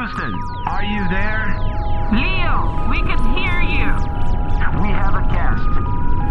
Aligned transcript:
Houston, 0.00 0.32
are 0.66 0.82
you 0.82 1.06
there? 1.10 1.60
Leo, 2.10 2.88
we 2.88 3.02
can 3.02 3.20
hear 3.36 3.60
you. 3.60 3.92
We 4.80 4.88
have 4.88 5.14
a 5.14 5.28
cast. 5.28 5.68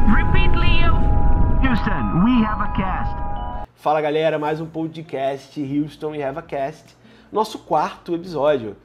Repeat, 0.09 0.57
Leo. 0.57 0.95
Houston, 1.61 2.23
we 2.25 2.43
have 2.43 2.59
a 2.61 2.73
cast. 2.75 3.15
Fala 3.75 4.01
galera, 4.01 4.39
mais 4.39 4.59
um 4.59 4.65
podcast 4.65 5.61
Houston 5.61 6.15
e 6.15 6.23
Have 6.23 6.39
a 6.39 6.41
Cast, 6.41 6.97
nosso 7.31 7.59
quarto 7.59 8.15
episódio. 8.15 8.75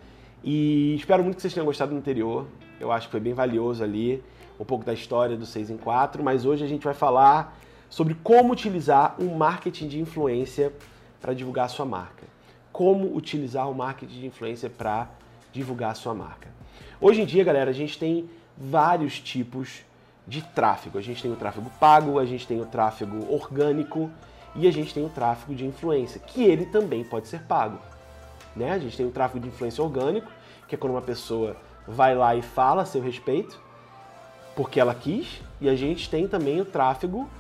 E 0.45 0.95
espero 0.97 1.23
muito 1.23 1.37
que 1.37 1.41
vocês 1.41 1.55
tenham 1.55 1.65
gostado 1.65 1.93
do 1.93 1.97
anterior. 1.97 2.47
Eu 2.79 2.93
acho 2.93 3.07
que 3.07 3.13
foi 3.13 3.21
bem 3.21 3.33
valioso 3.33 3.83
ali, 3.83 4.23
um 4.61 4.67
pouco 4.67 4.85
da 4.85 4.93
história 4.93 5.35
do 5.35 5.47
6 5.47 5.71
em 5.71 5.79
4, 5.79 6.23
mas 6.23 6.45
hoje 6.45 6.63
a 6.63 6.69
gente 6.69 6.85
vai 6.85 6.93
falar 6.93 7.57
sobre 7.89 8.13
como 8.23 8.53
utilizar 8.53 9.15
um 9.19 9.35
marketing 9.35 9.89
de 9.89 9.99
influência 9.99 10.75
para 11.23 11.33
divulgar 11.33 11.65
a 11.65 11.69
sua 11.69 11.87
marca. 11.87 12.34
Como 12.75 13.15
utilizar 13.15 13.71
o 13.71 13.75
marketing 13.75 14.19
de 14.19 14.27
influência 14.27 14.69
para 14.69 15.09
divulgar 15.53 15.93
a 15.93 15.95
sua 15.95 16.13
marca. 16.13 16.49
Hoje 17.01 17.23
em 17.23 17.25
dia, 17.25 17.45
galera, 17.45 17.71
a 17.71 17.73
gente 17.73 17.97
tem 17.97 18.29
vários 18.59 19.21
tipos 19.21 19.83
de 20.27 20.43
tráfego. 20.43 20.99
A 20.99 21.01
gente 21.01 21.23
tem 21.23 21.33
o 21.33 21.37
tráfego 21.37 21.71
pago, 21.79 22.19
a 22.19 22.27
gente 22.27 22.45
tem 22.45 22.61
o 22.61 22.67
tráfego 22.67 23.33
orgânico 23.33 24.11
e 24.57 24.67
a 24.67 24.73
gente 24.73 24.93
tem 24.93 25.07
o 25.07 25.09
tráfego 25.09 25.55
de 25.55 25.65
influência, 25.65 26.21
que 26.21 26.43
ele 26.43 26.67
também 26.67 27.05
pode 27.05 27.29
ser 27.29 27.43
pago. 27.43 27.79
Né? 28.57 28.73
A 28.73 28.79
gente 28.81 28.97
tem 28.97 29.07
o 29.07 29.13
tráfego 29.13 29.39
de 29.39 29.47
influência 29.47 29.83
orgânico, 29.85 30.33
que 30.67 30.75
é 30.75 30.79
quando 30.79 30.95
uma 30.95 31.03
pessoa 31.03 31.57
vai 31.87 32.13
lá 32.17 32.35
e 32.35 32.43
fala 32.43 32.83
a 32.83 32.85
seu 32.85 33.01
respeito, 33.01 33.57
porque 34.57 34.81
ela 34.81 34.97
quis, 34.97 35.41
e 35.61 35.69
a 35.69 35.77
gente 35.77 36.11
tem 36.11 36.27
também 36.27 36.61
o 36.61 36.65
tráfego 36.65 37.31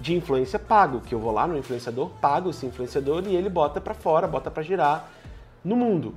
de 0.00 0.14
influência 0.14 0.58
pago, 0.58 1.00
que 1.00 1.14
eu 1.14 1.18
vou 1.18 1.32
lá 1.32 1.46
no 1.46 1.58
influenciador, 1.58 2.10
pago 2.20 2.50
esse 2.50 2.64
influenciador 2.64 3.24
e 3.26 3.34
ele 3.34 3.48
bota 3.48 3.80
para 3.80 3.94
fora, 3.94 4.26
bota 4.26 4.50
para 4.50 4.62
girar 4.62 5.10
no 5.64 5.76
mundo. 5.76 6.14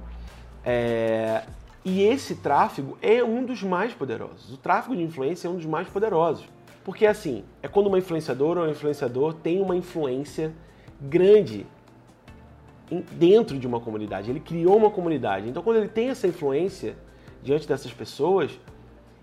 É... 0.64 1.44
E 1.84 2.04
esse 2.04 2.36
tráfego 2.36 2.98
é 3.02 3.24
um 3.24 3.44
dos 3.44 3.64
mais 3.64 3.92
poderosos. 3.94 4.54
O 4.54 4.58
tráfego 4.58 4.96
de 4.96 5.02
influência 5.02 5.48
é 5.48 5.52
um 5.52 5.56
dos 5.56 5.66
mais 5.66 5.88
poderosos. 5.88 6.46
Porque 6.84 7.08
assim, 7.08 7.44
é 7.62 7.68
quando 7.68 7.88
uma 7.88 7.98
influenciadora 7.98 8.62
ou 8.62 8.68
um 8.68 8.70
influenciador 8.70 9.34
tem 9.34 9.60
uma 9.62 9.76
influência 9.76 10.54
grande 11.00 11.66
dentro 13.14 13.58
de 13.58 13.66
uma 13.66 13.80
comunidade. 13.80 14.30
Ele 14.30 14.40
criou 14.40 14.78
uma 14.78 14.90
comunidade. 14.90 15.48
Então, 15.48 15.64
quando 15.64 15.78
ele 15.78 15.88
tem 15.88 16.10
essa 16.10 16.28
influência 16.28 16.96
diante 17.42 17.68
dessas 17.68 17.92
pessoas 17.92 18.52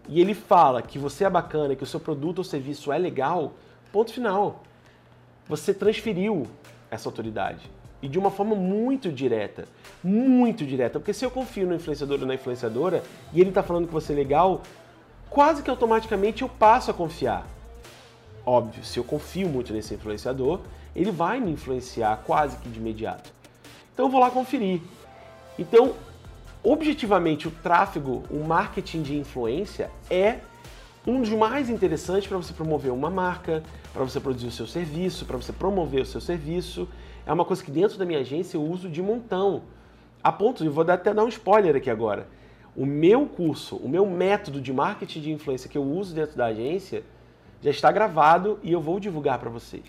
e 0.09 0.21
ele 0.21 0.35
fala 0.35 0.81
que 0.81 0.99
você 0.99 1.25
é 1.25 1.31
bacana, 1.31 1.77
que 1.77 1.83
o 1.83 1.87
seu 1.87 2.01
produto 2.01 2.39
ou 2.39 2.45
serviço 2.45 2.91
é 2.91 2.99
legal, 2.99 3.53
ponto 3.93 4.13
final. 4.13 4.63
Você 5.49 5.73
transferiu 5.73 6.47
essa 6.91 7.09
autoridade. 7.09 7.71
E 8.01 8.09
de 8.09 8.19
uma 8.19 8.31
forma 8.31 8.55
muito 8.55 9.11
direta. 9.11 9.65
Muito 10.03 10.65
direta. 10.65 10.99
Porque 11.01 11.13
se 11.13 11.25
eu 11.25 11.31
confio 11.31 11.67
no 11.67 11.75
influenciador 11.75 12.21
ou 12.21 12.27
na 12.27 12.35
influenciadora 12.35 13.03
e 13.33 13.41
ele 13.41 13.49
está 13.51 13.63
falando 13.63 13.87
que 13.87 13.93
você 13.93 14.13
é 14.13 14.17
legal, 14.17 14.63
quase 15.29 15.63
que 15.63 15.71
automaticamente 15.71 16.43
eu 16.43 16.49
passo 16.49 16.91
a 16.91 16.95
confiar. 16.95 17.47
Óbvio, 18.47 18.85
se 18.85 18.99
eu 18.99 19.05
confio 19.05 19.49
muito 19.49 19.73
nesse 19.73 19.95
influenciador, 19.95 20.61
ele 20.95 21.11
vai 21.11 21.41
me 21.41 21.51
influenciar 21.51 22.23
quase 22.25 22.57
que 22.59 22.69
de 22.69 22.79
imediato. 22.79 23.31
Então 23.93 24.07
eu 24.07 24.11
vou 24.11 24.21
lá 24.21 24.31
conferir. 24.31 24.81
Então, 25.59 25.95
objetivamente, 26.63 27.49
o 27.49 27.51
tráfego, 27.51 28.23
o 28.31 28.45
marketing 28.45 29.03
de 29.03 29.17
influência 29.17 29.91
é 30.09 30.39
um 31.09 31.23
dos 31.23 31.31
mais 31.31 31.71
interessantes 31.71 32.29
para 32.29 32.37
você 32.37 32.53
promover 32.53 32.93
uma 32.93 33.09
marca, 33.09 33.63
para 33.95 34.05
você 34.05 34.21
produzir 34.21 34.47
o 34.47 34.51
seu 34.51 34.67
serviço, 34.67 35.25
para 35.25 35.39
você 35.39 35.55
promover 35.55 36.03
o 36.03 36.07
seu 36.07 36.21
serviço. 36.21 36.87
É 37.25 37.33
uma 37.33 37.47
coisa 37.47 37.65
que 37.65 37.71
dentro 37.71 37.97
da 37.97 38.05
minha 38.05 38.19
agência 38.19 38.59
eu 38.59 38.63
uso 38.63 38.91
de 38.91 39.01
montão. 39.01 39.63
A 40.23 40.31
ponto, 40.31 40.63
eu 40.63 40.71
vou 40.71 40.85
até 40.87 41.15
dar 41.15 41.25
um 41.25 41.29
spoiler 41.29 41.75
aqui 41.75 41.89
agora. 41.89 42.29
O 42.77 42.85
meu 42.85 43.25
curso, 43.25 43.77
o 43.77 43.89
meu 43.89 44.05
método 44.05 44.61
de 44.61 44.71
marketing 44.71 45.21
de 45.21 45.33
influência 45.33 45.71
que 45.71 45.79
eu 45.79 45.83
uso 45.83 46.15
dentro 46.15 46.37
da 46.37 46.47
agência 46.47 47.03
já 47.63 47.71
está 47.71 47.91
gravado 47.91 48.59
e 48.63 48.71
eu 48.71 48.81
vou 48.81 49.01
divulgar 49.01 49.39
para 49.39 49.49
vocês. 49.49 49.85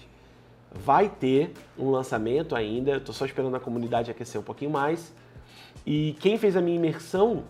Vai 0.71 1.09
ter 1.09 1.51
um 1.77 1.89
lançamento 1.89 2.55
ainda, 2.55 2.95
estou 2.95 3.13
só 3.13 3.25
esperando 3.25 3.55
a 3.55 3.59
comunidade 3.59 4.09
aquecer 4.09 4.39
um 4.39 4.43
pouquinho 4.43 4.71
mais. 4.71 5.13
E 5.85 6.15
quem 6.21 6.37
fez 6.37 6.55
a 6.55 6.61
minha 6.61 6.77
imersão 6.77 7.43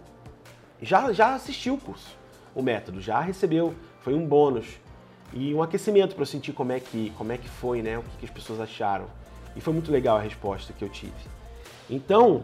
já, 0.81 1.13
já 1.13 1.35
assistiu 1.35 1.75
o 1.75 1.78
curso, 1.78 2.18
o 2.59 2.64
método, 2.64 3.02
já 3.02 3.20
recebeu, 3.20 3.74
foi 4.02 4.14
um 4.14 4.25
bônus 4.25 4.66
e 5.34 5.53
um 5.53 5.62
aquecimento 5.62 6.16
para 6.16 6.24
eu 6.24 6.28
sentir 6.28 6.53
como 6.53 6.72
é 6.72 6.80
que, 6.80 7.12
como 7.18 7.31
é 7.31 7.38
que 7.38 7.47
foi, 7.47 7.81
né, 7.81 7.97
o 7.97 8.03
que, 8.03 8.18
que 8.18 8.25
as 8.25 8.31
pessoas 8.31 8.59
acharam. 8.59 9.06
E 9.56 9.62
foi 9.62 9.74
muito 9.74 9.92
legal 9.92 10.18
a 10.18 10.22
resposta 10.22 10.74
que 10.74 10.84
eu 10.84 10.90
tive. 10.90 11.14
Então, 11.90 12.44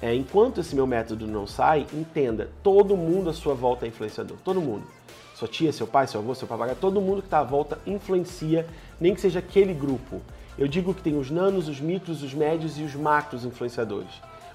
é, 0.00 0.14
enquanto 0.14 0.60
esse 0.60 0.74
meu 0.74 0.86
método 0.86 1.26
não 1.26 1.46
sai, 1.46 1.86
entenda, 1.92 2.50
todo 2.62 2.96
mundo 2.96 3.30
à 3.30 3.32
sua 3.32 3.54
volta 3.54 3.86
é 3.86 3.88
influenciador, 3.88 4.36
todo 4.44 4.60
mundo 4.60 4.84
sua 5.42 5.48
tia, 5.48 5.72
seu 5.72 5.88
pai, 5.88 6.06
seu 6.06 6.20
avô, 6.20 6.34
seu 6.36 6.46
papagaio, 6.46 6.78
todo 6.78 7.00
mundo 7.00 7.20
que 7.20 7.26
está 7.26 7.40
à 7.40 7.44
volta 7.44 7.76
influencia, 7.84 8.64
nem 9.00 9.12
que 9.12 9.20
seja 9.20 9.40
aquele 9.40 9.74
grupo. 9.74 10.20
Eu 10.56 10.68
digo 10.68 10.94
que 10.94 11.02
tem 11.02 11.18
os 11.18 11.30
nanos, 11.32 11.68
os 11.68 11.80
micros, 11.80 12.22
os 12.22 12.32
médios 12.32 12.78
e 12.78 12.82
os 12.82 12.94
macros 12.94 13.44
influenciadores. 13.44 14.12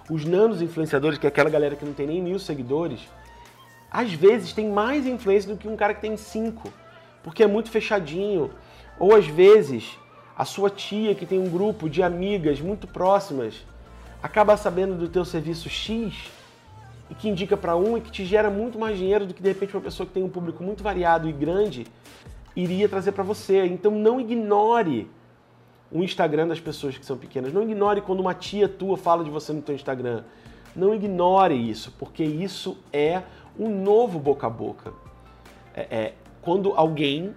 Os 0.10 0.24
nanos 0.24 0.62
influenciadores, 0.62 1.18
que 1.18 1.28
é 1.28 1.30
aquela 1.30 1.50
galera 1.50 1.76
que 1.76 1.84
não 1.84 1.92
tem 1.92 2.08
nem 2.08 2.22
mil 2.22 2.40
seguidores, 2.40 3.02
às 3.98 4.14
vezes 4.14 4.54
tem 4.54 4.70
mais 4.70 5.08
influência 5.08 5.52
do 5.52 5.58
que 5.58 5.68
um 5.68 5.76
cara 5.76 5.92
que 5.92 6.02
tem 6.02 6.16
cinco, 6.16 6.72
porque 7.24 7.42
é 7.42 7.48
muito 7.48 7.72
fechadinho. 7.72 8.52
Ou 9.00 9.16
às 9.16 9.26
vezes 9.26 9.98
a 10.38 10.46
sua 10.46 10.70
tia 10.70 11.16
que 11.16 11.26
tem 11.26 11.40
um 11.40 11.50
grupo 11.50 11.90
de 11.90 12.04
amigas 12.04 12.62
muito 12.62 12.86
próximas 12.86 13.66
acaba 14.22 14.56
sabendo 14.56 14.94
do 14.94 15.10
teu 15.10 15.26
serviço 15.26 15.68
X 15.68 16.14
e 17.10 17.16
que 17.16 17.28
indica 17.28 17.58
para 17.58 17.76
um 17.76 17.98
e 17.98 18.02
que 18.02 18.12
te 18.12 18.24
gera 18.24 18.52
muito 18.52 18.78
mais 18.78 19.00
dinheiro 19.00 19.26
do 19.26 19.34
que 19.34 19.42
de 19.42 19.50
repente 19.50 19.76
uma 19.76 19.82
pessoa 19.82 20.06
que 20.06 20.14
tem 20.14 20.22
um 20.22 20.30
público 20.30 20.64
muito 20.64 20.84
variado 20.84 21.28
e 21.28 21.32
grande 21.32 21.88
iria 22.56 22.88
trazer 22.88 23.14
para 23.14 23.24
você. 23.24 23.66
Então 23.66 23.90
não 23.90 24.22
ignore 24.22 25.10
o 25.92 26.04
Instagram 26.04 26.50
das 26.50 26.60
pessoas 26.60 26.96
que 26.96 27.04
são 27.04 27.18
pequenas. 27.18 27.52
Não 27.52 27.64
ignore 27.64 28.02
quando 28.02 28.20
uma 28.20 28.36
tia 28.36 28.70
tua 28.70 28.96
fala 28.96 29.24
de 29.24 29.32
você 29.32 29.52
no 29.52 29.64
teu 29.64 29.74
Instagram. 29.74 30.24
Não 30.76 30.94
ignore 30.94 31.56
isso, 31.56 31.92
porque 31.98 32.24
isso 32.24 32.78
é 32.94 33.24
um 33.60 33.70
novo 33.70 34.20
boca 34.20 34.48
a 34.48 34.50
boca. 34.50 34.94
É, 35.74 35.82
é 35.96 36.14
quando 36.42 36.74
alguém 36.76 37.36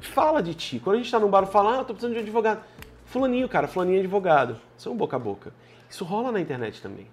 fala 0.00 0.42
de 0.42 0.54
ti. 0.54 0.78
Quando 0.78 0.94
a 0.94 0.98
gente 0.98 1.06
está 1.06 1.18
num 1.18 1.28
bar 1.28 1.44
e 1.44 1.46
fala, 1.46 1.80
ah, 1.80 1.84
tô 1.84 1.92
precisando 1.92 2.12
de 2.12 2.18
um 2.18 2.22
advogado. 2.22 2.62
Fulaninho, 3.04 3.48
cara, 3.48 3.68
fulaninho 3.68 3.98
é 3.98 4.00
advogado. 4.00 4.56
Isso 4.76 4.88
é 4.88 4.92
um 4.92 4.96
boca 4.96 5.16
a 5.16 5.18
boca. 5.18 5.52
Isso 5.88 6.04
rola 6.04 6.32
na 6.32 6.40
internet 6.40 6.80
também. 6.80 7.06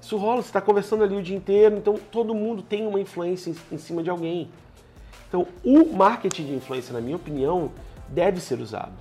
Isso 0.00 0.16
rola, 0.16 0.42
você 0.42 0.48
está 0.48 0.60
conversando 0.60 1.04
ali 1.04 1.16
o 1.16 1.22
dia 1.22 1.36
inteiro, 1.36 1.76
então 1.76 1.98
todo 2.10 2.34
mundo 2.34 2.62
tem 2.62 2.86
uma 2.86 3.00
influência 3.00 3.50
em, 3.50 3.74
em 3.74 3.78
cima 3.78 4.02
de 4.02 4.08
alguém. 4.08 4.48
Então, 5.28 5.46
o 5.62 5.84
marketing 5.94 6.46
de 6.46 6.54
influência, 6.54 6.92
na 6.92 7.00
minha 7.00 7.16
opinião, 7.16 7.70
deve 8.08 8.40
ser 8.40 8.58
usado 8.60 8.92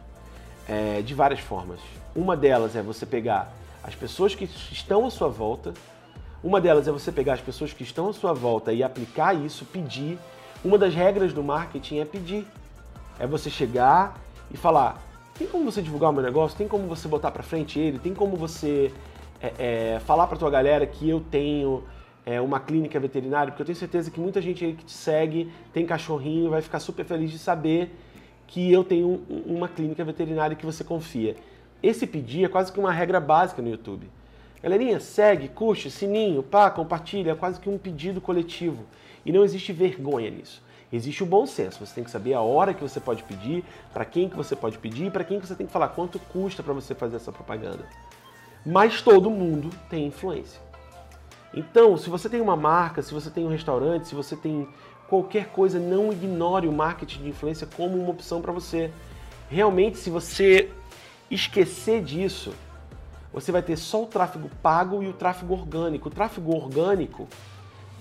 é, 0.68 1.02
de 1.02 1.14
várias 1.14 1.40
formas. 1.40 1.80
Uma 2.16 2.36
delas 2.36 2.76
é 2.76 2.82
você 2.82 3.06
pegar 3.06 3.54
as 3.84 3.96
pessoas 3.96 4.36
que 4.36 4.44
estão 4.72 5.06
à 5.06 5.10
sua 5.10 5.30
volta, 5.30 5.74
uma 6.44 6.62
delas 6.62 6.88
é 6.88 6.92
você 6.92 7.12
pegar 7.12 7.34
as 7.34 7.42
pessoas 7.42 7.74
que 7.74 7.84
estão 7.84 8.10
à 8.10 8.14
sua 8.14 8.34
volta 8.34 8.72
e 8.72 8.84
aplicar 8.84 9.34
isso, 9.34 9.66
pedir. 9.66 10.18
Uma 10.64 10.78
das 10.78 10.94
regras 10.94 11.34
do 11.34 11.44
marketing 11.44 12.00
é 12.00 12.06
pedir. 12.06 12.46
É 13.20 13.26
você 13.26 13.50
chegar 13.50 14.20
e 14.52 14.58
falar: 14.58 15.02
tem 15.38 15.48
como 15.48 15.66
você 15.66 15.82
divulgar 15.82 16.10
o 16.10 16.14
meu 16.14 16.24
negócio? 16.24 16.58
Tem 16.58 16.68
como 16.68 16.88
você 16.88 17.08
botar 17.08 17.32
para 17.32 17.44
frente 17.44 17.80
ele? 17.80 18.00
Tem 18.00 18.14
como 18.14 18.36
você 18.36 18.92
é, 19.42 19.54
é, 19.96 20.00
falar 20.00 20.28
para 20.28 20.38
tua 20.38 20.50
galera 20.50 20.86
que 20.86 21.10
eu 21.10 21.20
tenho 21.20 21.84
é, 22.26 22.40
uma 22.42 22.60
clínica 22.60 23.00
veterinária, 23.00 23.52
porque 23.52 23.62
eu 23.62 23.66
tenho 23.66 23.78
certeza 23.78 24.12
que 24.12 24.20
muita 24.20 24.42
gente 24.42 24.64
aí 24.64 24.74
que 24.74 24.86
te 24.86 24.92
segue 24.92 25.52
tem 25.74 25.86
cachorrinho 25.86 26.50
vai 26.50 26.62
ficar 26.62 26.80
super 26.80 27.06
feliz 27.06 27.32
de 27.32 27.40
saber 27.40 27.96
que 28.46 28.72
eu 28.72 28.84
tenho 28.84 29.22
uma 29.46 29.68
clínica 29.68 30.04
veterinária 30.04 30.56
que 30.56 30.66
você 30.66 30.84
confia. 30.84 31.36
Esse 31.82 32.08
pedir 32.08 32.46
é 32.46 32.48
quase 32.48 32.72
que 32.72 32.80
uma 32.80 32.92
regra 32.92 33.20
básica 33.20 33.62
no 33.62 33.70
YouTube. 33.70 34.10
Galerinha, 34.62 35.00
segue, 35.00 35.48
curte, 35.48 35.92
sininho, 35.92 36.42
pá, 36.42 36.70
compartilha, 36.70 37.32
é 37.32 37.36
quase 37.36 37.60
que 37.60 37.70
um 37.70 37.78
pedido 37.78 38.20
coletivo. 38.20 38.84
E 39.26 39.32
não 39.32 39.44
existe 39.44 39.72
vergonha 39.72 40.30
nisso. 40.30 40.64
Existe 40.92 41.22
o 41.22 41.26
bom 41.26 41.46
senso. 41.46 41.86
Você 41.86 41.96
tem 41.96 42.04
que 42.04 42.12
saber 42.12 42.34
a 42.34 42.42
hora 42.42 42.74
que 42.74 42.82
você 42.82 43.00
pode 43.00 43.24
pedir, 43.24 43.64
para 43.94 44.06
quem 44.06 44.30
que 44.30 44.36
você 44.36 44.56
pode 44.56 44.78
pedir, 44.78 45.12
para 45.12 45.24
quem 45.24 45.40
que 45.40 45.46
você 45.46 45.56
tem 45.56 45.68
que 45.68 45.74
falar 45.74 45.90
quanto 45.90 46.18
custa 46.18 46.64
para 46.64 46.74
você 46.74 46.96
fazer 46.96 47.18
essa 47.18 47.32
propaganda 47.32 47.86
mas 48.68 49.02
todo 49.02 49.30
mundo 49.30 49.70
tem 49.90 50.08
influência. 50.08 50.60
Então, 51.54 51.96
se 51.96 52.10
você 52.10 52.28
tem 52.28 52.42
uma 52.42 52.58
marca, 52.58 53.02
se 53.02 53.14
você 53.14 53.30
tem 53.30 53.46
um 53.46 53.50
restaurante, 53.50 54.10
se 54.10 54.14
você 54.14 54.36
tem 54.36 54.68
qualquer 55.08 55.48
coisa, 55.48 55.80
não 55.80 56.12
ignore 56.12 56.68
o 56.68 56.74
marketing 56.74 57.24
de 57.24 57.30
influência 57.30 57.66
como 57.78 57.98
uma 57.98 58.10
opção 58.10 58.42
para 58.42 58.52
você. 58.52 58.92
Realmente, 59.50 59.98
se 59.98 60.10
você 60.10 60.70
esquecer 61.32 62.04
disso, 62.04 62.54
você 63.34 63.52
vai 63.52 63.62
ter 63.62 63.78
só 63.78 64.04
o 64.04 64.06
tráfego 64.06 64.50
pago 64.62 65.04
e 65.04 65.08
o 65.08 65.14
tráfego 65.14 65.54
orgânico. 65.54 66.08
O 66.10 66.12
tráfego 66.12 66.56
orgânico 66.56 67.28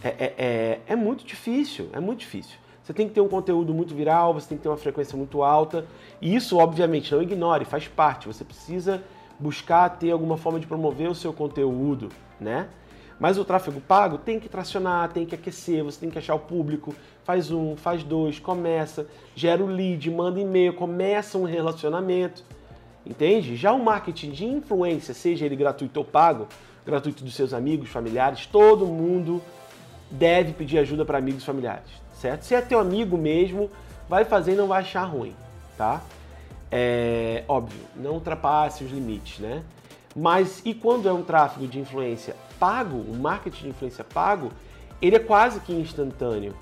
é, 0.02 0.08
é, 0.08 0.34
é, 0.38 0.80
é 0.86 0.96
muito 0.96 1.24
difícil, 1.24 1.88
é 1.92 2.00
muito 2.00 2.20
difícil. 2.20 2.56
Você 2.82 2.92
tem 2.92 3.08
que 3.08 3.14
ter 3.14 3.20
um 3.20 3.28
conteúdo 3.28 3.74
muito 3.74 3.94
viral, 3.94 4.32
você 4.32 4.48
tem 4.48 4.56
que 4.56 4.62
ter 4.62 4.68
uma 4.68 4.76
frequência 4.76 5.16
muito 5.16 5.42
alta. 5.42 5.84
E 6.20 6.34
isso, 6.34 6.56
obviamente, 6.56 7.12
não 7.12 7.20
ignore, 7.20 7.64
faz 7.64 7.88
parte. 7.88 8.28
Você 8.28 8.44
precisa 8.44 9.02
buscar 9.40 9.88
ter 9.98 10.12
alguma 10.12 10.36
forma 10.36 10.60
de 10.60 10.66
promover 10.68 11.10
o 11.10 11.14
seu 11.14 11.32
conteúdo, 11.32 12.08
né? 12.40 12.68
Mas 13.18 13.38
o 13.38 13.44
tráfego 13.44 13.80
pago 13.80 14.18
tem 14.18 14.38
que 14.38 14.48
tracionar, 14.48 15.10
tem 15.10 15.24
que 15.24 15.34
aquecer, 15.34 15.82
você 15.82 15.98
tem 15.98 16.10
que 16.10 16.18
achar 16.18 16.34
o 16.34 16.38
público, 16.38 16.94
faz 17.24 17.50
um, 17.50 17.74
faz 17.74 18.04
dois, 18.04 18.38
começa, 18.38 19.06
gera 19.34 19.64
o 19.64 19.66
lead, 19.66 20.10
manda 20.10 20.38
e-mail, 20.38 20.74
começa 20.74 21.38
um 21.38 21.44
relacionamento. 21.44 22.44
Entende? 23.06 23.54
Já 23.54 23.72
o 23.72 23.82
marketing 23.82 24.30
de 24.32 24.44
influência, 24.44 25.14
seja 25.14 25.46
ele 25.46 25.54
gratuito 25.54 26.00
ou 26.00 26.04
pago, 26.04 26.48
gratuito 26.84 27.22
dos 27.22 27.34
seus 27.34 27.54
amigos, 27.54 27.88
familiares, 27.88 28.46
todo 28.46 28.84
mundo 28.84 29.40
deve 30.10 30.52
pedir 30.52 30.78
ajuda 30.78 31.04
para 31.04 31.18
amigos 31.18 31.42
e 31.42 31.46
familiares, 31.46 31.88
certo? 32.14 32.42
Se 32.42 32.54
é 32.54 32.60
teu 32.60 32.80
amigo 32.80 33.16
mesmo, 33.16 33.70
vai 34.08 34.24
fazer 34.24 34.52
e 34.52 34.56
não 34.56 34.66
vai 34.66 34.80
achar 34.80 35.04
ruim, 35.04 35.34
tá? 35.78 36.02
É 36.70 37.44
óbvio, 37.46 37.80
não 37.94 38.14
ultrapasse 38.14 38.82
os 38.82 38.90
limites, 38.90 39.38
né? 39.38 39.62
Mas 40.14 40.62
e 40.64 40.74
quando 40.74 41.08
é 41.08 41.12
um 41.12 41.22
tráfego 41.22 41.66
de 41.68 41.78
influência 41.78 42.34
pago, 42.58 42.96
um 42.96 43.18
marketing 43.18 43.64
de 43.64 43.68
influência 43.68 44.02
pago, 44.02 44.50
ele 45.00 45.14
é 45.14 45.20
quase 45.20 45.60
que 45.60 45.72
instantâneo. 45.72 46.54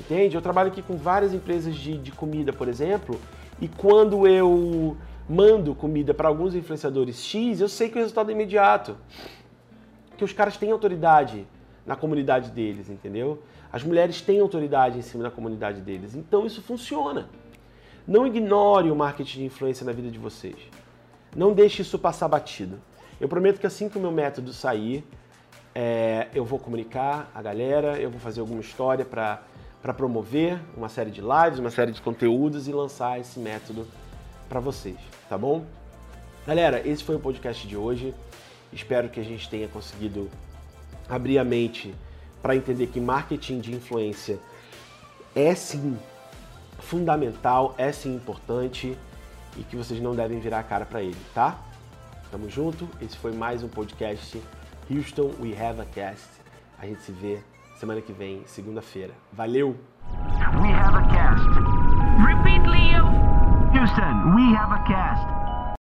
Entende? 0.00 0.36
Eu 0.36 0.42
trabalho 0.42 0.70
aqui 0.70 0.80
com 0.80 0.96
várias 0.96 1.34
empresas 1.34 1.74
de, 1.74 1.98
de 1.98 2.12
comida, 2.12 2.52
por 2.52 2.68
exemplo, 2.68 3.20
e 3.60 3.66
quando 3.66 4.26
eu 4.26 4.96
mando 5.28 5.74
comida 5.74 6.14
para 6.14 6.28
alguns 6.28 6.54
influenciadores 6.54 7.22
X, 7.22 7.60
eu 7.60 7.68
sei 7.68 7.88
que 7.88 7.96
o 7.96 8.00
resultado 8.00 8.30
é 8.30 8.32
imediato. 8.32 8.96
Que 10.16 10.24
os 10.24 10.32
caras 10.32 10.56
têm 10.56 10.70
autoridade 10.70 11.46
na 11.84 11.94
comunidade 11.94 12.50
deles, 12.50 12.88
entendeu? 12.88 13.42
As 13.72 13.82
mulheres 13.82 14.22
têm 14.22 14.40
autoridade 14.40 14.98
em 14.98 15.02
cima 15.02 15.22
da 15.22 15.30
comunidade 15.30 15.80
deles. 15.80 16.14
Então 16.14 16.46
isso 16.46 16.62
funciona. 16.62 17.28
Não 18.06 18.26
ignore 18.26 18.90
o 18.90 18.96
marketing 18.96 19.40
de 19.40 19.44
influência 19.44 19.84
na 19.84 19.92
vida 19.92 20.10
de 20.10 20.18
vocês. 20.18 20.56
Não 21.36 21.52
deixe 21.52 21.82
isso 21.82 21.98
passar 21.98 22.26
batido. 22.26 22.80
Eu 23.20 23.28
prometo 23.28 23.60
que 23.60 23.66
assim 23.66 23.88
que 23.88 23.98
o 23.98 24.00
meu 24.00 24.10
método 24.10 24.52
sair, 24.52 25.04
é, 25.74 26.28
eu 26.34 26.44
vou 26.44 26.58
comunicar 26.58 27.30
a 27.34 27.42
galera, 27.42 28.00
eu 28.00 28.10
vou 28.10 28.18
fazer 28.18 28.40
alguma 28.40 28.60
história 28.60 29.04
para 29.04 29.42
promover 29.94 30.58
uma 30.74 30.88
série 30.88 31.10
de 31.10 31.20
lives, 31.20 31.58
uma 31.58 31.70
série 31.70 31.92
de 31.92 32.00
conteúdos 32.00 32.66
e 32.66 32.72
lançar 32.72 33.20
esse 33.20 33.38
método 33.38 33.86
para 34.48 34.60
vocês, 34.60 34.96
tá 35.28 35.36
bom? 35.36 35.64
Galera, 36.46 36.86
esse 36.86 37.04
foi 37.04 37.16
o 37.16 37.20
podcast 37.20 37.66
de 37.66 37.76
hoje. 37.76 38.14
Espero 38.72 39.08
que 39.08 39.20
a 39.20 39.24
gente 39.24 39.48
tenha 39.48 39.68
conseguido 39.68 40.30
abrir 41.08 41.38
a 41.38 41.44
mente 41.44 41.94
para 42.42 42.56
entender 42.56 42.86
que 42.86 43.00
marketing 43.00 43.60
de 43.60 43.74
influência 43.74 44.38
é 45.34 45.54
sim 45.54 45.98
fundamental, 46.78 47.74
é 47.76 47.92
sim 47.92 48.14
importante 48.14 48.96
e 49.56 49.62
que 49.62 49.76
vocês 49.76 50.00
não 50.00 50.14
devem 50.14 50.38
virar 50.38 50.60
a 50.60 50.62
cara 50.62 50.86
para 50.86 51.02
ele, 51.02 51.16
tá? 51.34 51.58
Tamo 52.30 52.48
junto. 52.48 52.88
Esse 53.00 53.16
foi 53.16 53.32
mais 53.32 53.62
um 53.62 53.68
podcast 53.68 54.40
Houston 54.90 55.32
We 55.40 55.54
Have 55.58 55.80
a 55.80 55.84
Cast. 55.84 56.28
A 56.78 56.86
gente 56.86 57.00
se 57.02 57.12
vê 57.12 57.40
semana 57.78 58.00
que 58.00 58.12
vem, 58.12 58.42
segunda-feira. 58.46 59.12
Valeu! 59.32 59.76
We 60.60 60.72
have 60.72 60.96
a 60.96 61.06
cast. 61.08 61.44
Repeat, 62.24 62.66
Leo. 62.66 62.97
Houston, 63.78 64.34
we 64.34 64.42
have 64.54 64.72
a 64.72 64.82
cast. 64.88 65.37